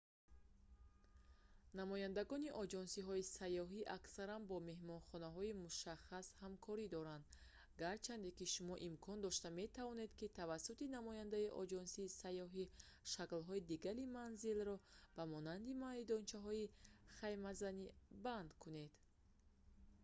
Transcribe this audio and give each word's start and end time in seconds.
намояндагони 1.79 2.49
оҷонсиҳои 2.63 3.27
сайёҳӣ 3.37 3.81
аксаран 3.97 4.41
бо 4.49 4.57
меҳмонхонаҳои 4.69 5.57
мушаххас 5.65 6.25
ҳамкорӣ 6.43 6.85
доранд 6.95 7.25
гарчанде 7.81 8.29
ки 8.37 8.45
шумо 8.53 8.75
имкон 8.89 9.17
дошта 9.25 9.47
метавонед 9.61 10.11
ки 10.19 10.33
тавассути 10.39 10.93
намояндаи 10.97 11.53
оҷонсии 11.63 12.13
сайёҳӣ 12.21 12.63
шаклҳои 13.13 13.65
дигари 13.71 14.05
манзилро 14.17 14.75
ба 15.15 15.23
монанди 15.33 15.73
майдончаҳои 15.85 16.65
хаймазанӣ 17.17 17.85
банд 18.25 18.49
кунед 18.61 18.93